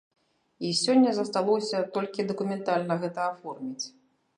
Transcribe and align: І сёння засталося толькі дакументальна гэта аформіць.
І 0.69 0.71
сёння 0.83 1.11
засталося 1.19 1.85
толькі 1.99 2.29
дакументальна 2.33 2.93
гэта 3.05 3.33
аформіць. 3.33 3.85